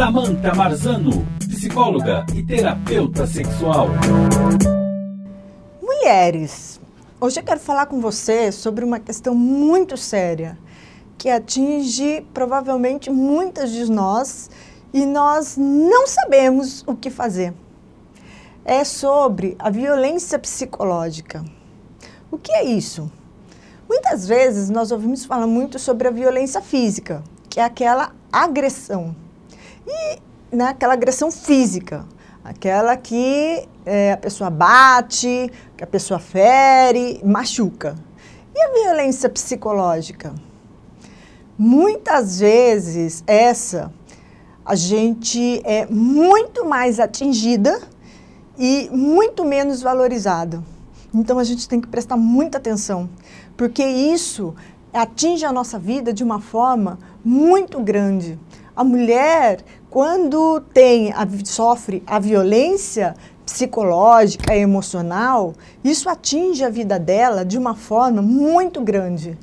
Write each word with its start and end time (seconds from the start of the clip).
Samantha 0.00 0.54
Marzano, 0.54 1.26
psicóloga 1.40 2.24
e 2.34 2.42
terapeuta 2.42 3.26
sexual. 3.26 3.88
Mulheres, 5.82 6.80
hoje 7.20 7.38
eu 7.38 7.44
quero 7.44 7.60
falar 7.60 7.84
com 7.84 8.00
você 8.00 8.50
sobre 8.50 8.82
uma 8.82 8.98
questão 8.98 9.34
muito 9.34 9.98
séria 9.98 10.56
que 11.18 11.28
atinge 11.28 12.26
provavelmente 12.32 13.10
muitas 13.10 13.70
de 13.72 13.90
nós 13.92 14.48
e 14.90 15.04
nós 15.04 15.58
não 15.58 16.06
sabemos 16.06 16.82
o 16.86 16.96
que 16.96 17.10
fazer. 17.10 17.52
É 18.64 18.84
sobre 18.84 19.54
a 19.58 19.68
violência 19.68 20.38
psicológica. 20.38 21.44
O 22.30 22.38
que 22.38 22.52
é 22.52 22.64
isso? 22.64 23.12
Muitas 23.86 24.26
vezes 24.26 24.70
nós 24.70 24.92
ouvimos 24.92 25.26
falar 25.26 25.46
muito 25.46 25.78
sobre 25.78 26.08
a 26.08 26.10
violência 26.10 26.62
física, 26.62 27.22
que 27.50 27.60
é 27.60 27.64
aquela 27.64 28.12
agressão. 28.32 29.14
E 29.90 30.56
né, 30.56 30.68
aquela 30.68 30.92
agressão 30.92 31.32
física, 31.32 32.06
aquela 32.44 32.96
que 32.96 33.68
é, 33.84 34.12
a 34.12 34.16
pessoa 34.16 34.48
bate, 34.48 35.50
que 35.76 35.82
a 35.82 35.86
pessoa 35.86 36.20
fere, 36.20 37.20
machuca. 37.24 37.96
E 38.54 38.60
a 38.60 38.72
violência 38.72 39.28
psicológica? 39.28 40.32
Muitas 41.58 42.38
vezes 42.40 43.24
essa 43.26 43.92
a 44.64 44.74
gente 44.76 45.60
é 45.64 45.86
muito 45.86 46.64
mais 46.64 47.00
atingida 47.00 47.80
e 48.56 48.88
muito 48.92 49.44
menos 49.44 49.82
valorizada. 49.82 50.62
Então 51.12 51.38
a 51.38 51.44
gente 51.44 51.68
tem 51.68 51.80
que 51.80 51.88
prestar 51.88 52.16
muita 52.16 52.58
atenção, 52.58 53.10
porque 53.56 53.82
isso 53.84 54.54
atinge 54.92 55.44
a 55.44 55.52
nossa 55.52 55.78
vida 55.78 56.12
de 56.12 56.22
uma 56.22 56.40
forma 56.40 56.98
muito 57.24 57.80
grande. 57.80 58.38
A 58.76 58.84
mulher, 58.84 59.64
quando 59.90 60.60
tem 60.72 61.12
a, 61.12 61.26
sofre 61.44 62.02
a 62.06 62.18
violência 62.18 63.14
psicológica 63.44 64.54
e 64.54 64.60
emocional, 64.60 65.52
isso 65.82 66.08
atinge 66.08 66.64
a 66.64 66.70
vida 66.70 66.98
dela 66.98 67.44
de 67.44 67.58
uma 67.58 67.74
forma 67.74 68.22
muito 68.22 68.80
grande 68.80 69.36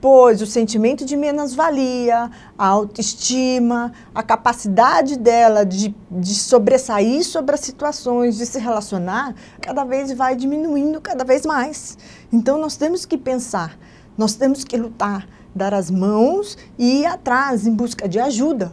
pois 0.00 0.40
o 0.40 0.46
sentimento 0.46 1.04
de 1.04 1.16
menos-valia, 1.16 2.30
a 2.56 2.66
autoestima, 2.66 3.92
a 4.14 4.22
capacidade 4.22 5.18
dela 5.18 5.64
de, 5.64 5.94
de 6.10 6.34
sobressair 6.34 7.22
sobre 7.22 7.54
as 7.54 7.60
situações, 7.60 8.38
de 8.38 8.46
se 8.46 8.58
relacionar, 8.58 9.34
cada 9.60 9.84
vez 9.84 10.10
vai 10.12 10.34
diminuindo 10.34 11.00
cada 11.00 11.22
vez 11.22 11.44
mais. 11.44 11.98
Então 12.32 12.58
nós 12.58 12.76
temos 12.76 13.04
que 13.04 13.18
pensar, 13.18 13.78
nós 14.16 14.34
temos 14.34 14.64
que 14.64 14.76
lutar, 14.76 15.28
dar 15.54 15.74
as 15.74 15.90
mãos 15.90 16.56
e 16.78 17.02
ir 17.02 17.06
atrás 17.06 17.66
em 17.66 17.74
busca 17.74 18.08
de 18.08 18.18
ajuda, 18.18 18.72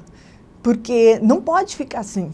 porque 0.67 1.17
não 1.23 1.39
pode 1.39 1.77
ficar 1.77 1.99
assim. 2.01 2.29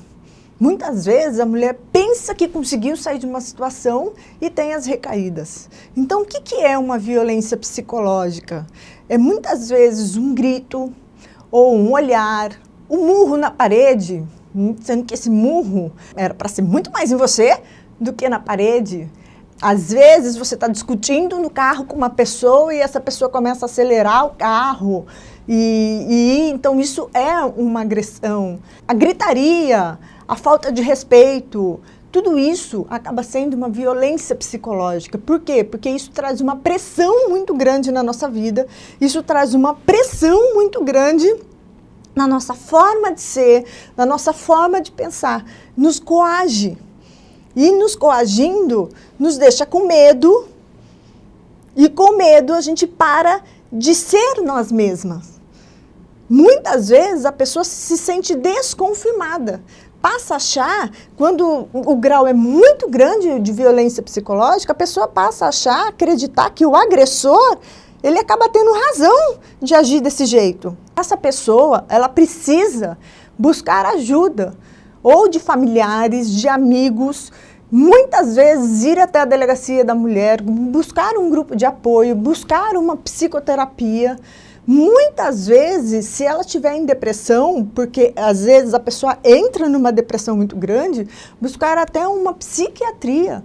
Muitas 0.59 1.05
vezes 1.05 1.39
a 1.39 1.45
mulher 1.45 1.77
pensa 1.91 2.33
que 2.33 2.47
conseguiu 2.47 2.97
sair 2.97 3.19
de 3.19 3.27
uma 3.27 3.39
situação 3.39 4.13
e 4.41 4.49
tem 4.49 4.73
as 4.73 4.87
recaídas. 4.87 5.69
Então, 5.95 6.23
o 6.23 6.25
que, 6.25 6.41
que 6.41 6.55
é 6.55 6.75
uma 6.75 6.97
violência 6.97 7.55
psicológica? 7.55 8.65
É 9.07 9.19
muitas 9.19 9.69
vezes 9.69 10.17
um 10.17 10.33
grito 10.33 10.91
ou 11.51 11.75
um 11.75 11.91
olhar, 11.91 12.59
um 12.89 13.05
murro 13.05 13.37
na 13.37 13.51
parede, 13.51 14.25
sendo 14.81 15.05
que 15.05 15.13
esse 15.13 15.29
murro 15.29 15.91
era 16.15 16.33
para 16.33 16.49
ser 16.49 16.63
muito 16.63 16.91
mais 16.91 17.11
em 17.11 17.15
você 17.15 17.61
do 17.99 18.13
que 18.13 18.27
na 18.27 18.39
parede. 18.39 19.11
Às 19.61 19.93
vezes 19.93 20.35
você 20.35 20.55
está 20.55 20.67
discutindo 20.67 21.37
no 21.37 21.51
carro 21.51 21.85
com 21.85 21.95
uma 21.95 22.09
pessoa 22.09 22.73
e 22.73 22.79
essa 22.79 22.99
pessoa 22.99 23.29
começa 23.29 23.65
a 23.65 23.67
acelerar 23.67 24.25
o 24.25 24.31
carro. 24.31 25.05
E, 25.47 26.05
e 26.09 26.49
então 26.49 26.79
isso 26.79 27.09
é 27.13 27.43
uma 27.43 27.81
agressão. 27.81 28.59
A 28.87 28.93
gritaria, 28.93 29.97
a 30.27 30.35
falta 30.35 30.71
de 30.71 30.81
respeito, 30.81 31.79
tudo 32.11 32.37
isso 32.37 32.85
acaba 32.89 33.23
sendo 33.23 33.55
uma 33.55 33.67
violência 33.67 34.35
psicológica. 34.35 35.17
Por 35.17 35.39
quê? 35.39 35.63
Porque 35.63 35.89
isso 35.89 36.11
traz 36.11 36.39
uma 36.41 36.55
pressão 36.55 37.29
muito 37.29 37.53
grande 37.53 37.91
na 37.91 38.03
nossa 38.03 38.29
vida, 38.29 38.67
isso 39.01 39.23
traz 39.23 39.53
uma 39.53 39.73
pressão 39.73 40.53
muito 40.53 40.83
grande 40.83 41.35
na 42.15 42.27
nossa 42.27 42.53
forma 42.53 43.11
de 43.11 43.21
ser, 43.21 43.65
na 43.97 44.05
nossa 44.05 44.31
forma 44.31 44.79
de 44.79 44.91
pensar, 44.91 45.43
nos 45.75 45.99
coage. 45.99 46.77
E 47.55 47.71
nos 47.71 47.95
coagindo, 47.95 48.89
nos 49.19 49.37
deixa 49.37 49.63
com 49.65 49.85
medo, 49.85 50.47
e 51.75 51.89
com 51.89 52.15
medo 52.15 52.53
a 52.53 52.61
gente 52.61 52.85
para 52.85 53.41
de 53.71 53.95
ser 53.95 54.41
nós 54.43 54.71
mesmas. 54.71 55.32
Muitas 56.29 56.89
vezes 56.89 57.25
a 57.25 57.31
pessoa 57.31 57.63
se 57.65 57.97
sente 57.97 58.33
desconfirmada, 58.33 59.61
passa 60.01 60.33
a 60.33 60.37
achar, 60.37 60.91
quando 61.17 61.67
o 61.73 61.95
grau 61.95 62.25
é 62.25 62.33
muito 62.33 62.89
grande 62.89 63.39
de 63.39 63.51
violência 63.51 64.01
psicológica, 64.01 64.71
a 64.71 64.75
pessoa 64.75 65.07
passa 65.07 65.45
a 65.45 65.49
achar, 65.49 65.87
acreditar 65.87 66.49
que 66.49 66.65
o 66.65 66.75
agressor, 66.75 67.57
ele 68.01 68.19
acaba 68.19 68.49
tendo 68.49 68.71
razão 68.71 69.37
de 69.61 69.73
agir 69.73 70.01
desse 70.01 70.25
jeito. 70.25 70.77
Essa 70.95 71.15
pessoa, 71.15 71.85
ela 71.87 72.09
precisa 72.09 72.97
buscar 73.37 73.85
ajuda, 73.85 74.53
ou 75.01 75.27
de 75.27 75.39
familiares, 75.39 76.29
de 76.29 76.47
amigos, 76.47 77.31
muitas 77.69 78.35
vezes 78.35 78.83
ir 78.83 78.99
até 78.99 79.19
a 79.19 79.25
delegacia 79.25 79.83
da 79.83 79.95
mulher, 79.95 80.41
buscar 80.41 81.17
um 81.17 81.29
grupo 81.29 81.55
de 81.55 81.65
apoio, 81.65 82.15
buscar 82.15 82.75
uma 82.75 82.95
psicoterapia, 82.95 84.17
Muitas 84.65 85.45
vezes, 85.45 86.05
se 86.05 86.23
ela 86.23 86.39
estiver 86.39 86.73
em 86.75 86.85
depressão, 86.85 87.69
porque 87.75 88.13
às 88.15 88.45
vezes 88.45 88.73
a 88.73 88.79
pessoa 88.79 89.17
entra 89.21 89.67
numa 89.67 89.91
depressão 89.91 90.37
muito 90.37 90.55
grande, 90.55 91.05
buscar 91.39 91.77
até 91.77 92.07
uma 92.07 92.33
psiquiatria 92.33 93.43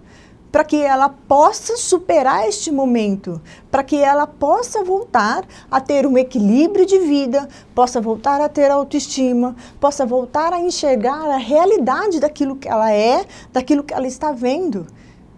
para 0.52 0.62
que 0.62 0.76
ela 0.76 1.08
possa 1.08 1.76
superar 1.76 2.48
este 2.48 2.70
momento, 2.70 3.40
para 3.68 3.82
que 3.82 3.96
ela 3.96 4.28
possa 4.28 4.84
voltar 4.84 5.44
a 5.68 5.80
ter 5.80 6.06
um 6.06 6.16
equilíbrio 6.16 6.86
de 6.86 7.00
vida, 7.00 7.48
possa 7.74 8.00
voltar 8.00 8.40
a 8.40 8.48
ter 8.48 8.70
autoestima, 8.70 9.56
possa 9.80 10.06
voltar 10.06 10.52
a 10.52 10.60
enxergar 10.60 11.28
a 11.30 11.36
realidade 11.36 12.20
daquilo 12.20 12.54
que 12.54 12.68
ela 12.68 12.92
é, 12.92 13.24
daquilo 13.52 13.82
que 13.82 13.92
ela 13.92 14.06
está 14.06 14.30
vendo. 14.30 14.86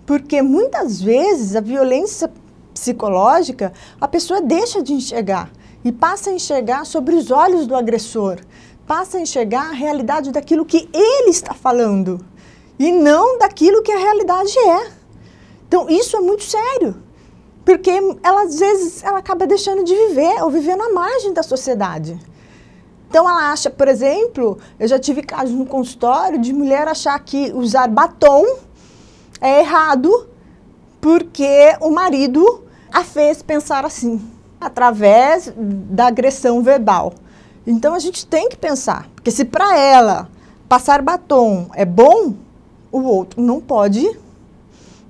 Porque 0.04 0.42
muitas 0.42 1.00
vezes 1.00 1.56
a 1.56 1.60
violência 1.60 2.30
psicológica, 2.74 3.72
a 3.98 4.06
pessoa 4.06 4.42
deixa 4.42 4.82
de 4.82 4.92
enxergar 4.92 5.50
e 5.84 5.90
passa 5.90 6.30
a 6.30 6.32
enxergar 6.32 6.84
sobre 6.84 7.14
os 7.14 7.30
olhos 7.30 7.66
do 7.66 7.74
agressor, 7.74 8.38
passa 8.86 9.18
a 9.18 9.20
enxergar 9.20 9.70
a 9.70 9.72
realidade 9.72 10.30
daquilo 10.30 10.64
que 10.64 10.88
ele 10.92 11.30
está 11.30 11.54
falando 11.54 12.24
e 12.78 12.92
não 12.92 13.38
daquilo 13.38 13.82
que 13.82 13.92
a 13.92 13.98
realidade 13.98 14.58
é. 14.58 14.90
Então, 15.66 15.88
isso 15.88 16.16
é 16.16 16.20
muito 16.20 16.42
sério, 16.42 17.02
porque 17.64 17.90
ela 18.22 18.42
às 18.42 18.58
vezes 18.58 19.02
ela 19.04 19.18
acaba 19.18 19.46
deixando 19.46 19.84
de 19.84 19.94
viver 19.94 20.42
ou 20.42 20.50
vivendo 20.50 20.82
à 20.82 20.92
margem 20.92 21.32
da 21.32 21.42
sociedade. 21.42 22.18
Então 23.08 23.28
ela 23.28 23.50
acha, 23.50 23.68
por 23.68 23.88
exemplo, 23.88 24.56
eu 24.78 24.86
já 24.86 24.96
tive 24.96 25.22
casos 25.22 25.52
no 25.52 25.66
consultório 25.66 26.38
de 26.38 26.52
mulher 26.52 26.86
achar 26.86 27.18
que 27.18 27.52
usar 27.52 27.88
batom 27.88 28.44
é 29.40 29.60
errado 29.60 30.28
porque 31.00 31.76
o 31.80 31.90
marido 31.90 32.62
a 32.92 33.02
fez 33.02 33.42
pensar 33.42 33.84
assim 33.84 34.20
através 34.60 35.52
da 35.56 36.06
agressão 36.06 36.62
verbal. 36.62 37.14
Então 37.66 37.94
a 37.94 37.98
gente 37.98 38.26
tem 38.26 38.48
que 38.48 38.56
pensar, 38.56 39.08
porque 39.14 39.30
se 39.30 39.44
para 39.44 39.78
ela 39.78 40.28
passar 40.68 41.02
batom 41.02 41.68
é 41.74 41.84
bom, 41.84 42.34
o 42.92 43.00
outro 43.02 43.40
não 43.40 43.60
pode 43.60 44.18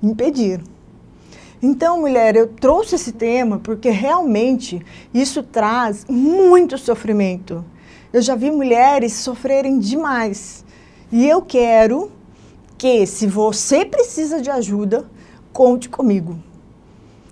impedir. 0.01 0.61
Então, 1.63 1.99
mulher, 1.99 2.35
eu 2.35 2.47
trouxe 2.47 2.95
esse 2.95 3.11
tema 3.11 3.59
porque 3.59 3.91
realmente 3.91 4.83
isso 5.13 5.43
traz 5.43 6.05
muito 6.09 6.75
sofrimento. 6.77 7.63
Eu 8.11 8.21
já 8.21 8.35
vi 8.35 8.49
mulheres 8.49 9.13
sofrerem 9.13 9.77
demais. 9.77 10.65
E 11.11 11.27
eu 11.27 11.41
quero 11.41 12.11
que, 12.77 13.05
se 13.05 13.27
você 13.27 13.85
precisa 13.85 14.41
de 14.41 14.49
ajuda, 14.49 15.05
conte 15.53 15.87
comigo. 15.87 16.35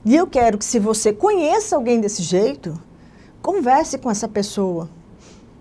E 0.05 0.15
eu 0.15 0.25
quero 0.27 0.57
que, 0.57 0.65
se 0.65 0.79
você 0.79 1.11
conheça 1.11 1.75
alguém 1.75 1.99
desse 1.99 2.23
jeito, 2.23 2.79
converse 3.41 3.97
com 3.97 4.09
essa 4.09 4.27
pessoa. 4.27 4.89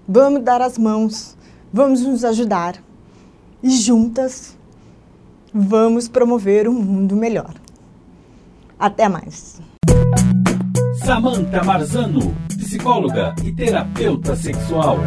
Vamos 0.07 0.43
dar 0.43 0.63
as 0.63 0.79
mãos, 0.79 1.37
vamos 1.73 2.03
nos 2.03 2.25
ajudar. 2.25 2.83
E 3.63 3.71
juntas, 3.71 4.57
vamos 5.53 6.09
promover 6.09 6.69
um 6.69 6.75
mundo 6.75 7.17
melhor. 7.17 7.55
Até 8.79 9.09
mais. 9.09 9.61
Samantha 11.05 11.65
Marzano, 11.65 12.35
psicóloga 12.49 13.35
e 13.43 13.53
terapeuta 13.53 14.37
sexual. 14.37 14.99